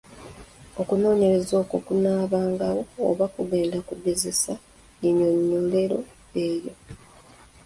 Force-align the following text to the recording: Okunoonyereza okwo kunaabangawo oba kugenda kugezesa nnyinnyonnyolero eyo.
Okunoonyereza 0.81 1.53
okwo 1.63 1.77
kunaabangawo 1.85 2.81
oba 3.09 3.25
kugenda 3.35 3.77
kugezesa 3.87 4.53
nnyinnyonnyolero 4.61 5.99
eyo. 6.45 6.73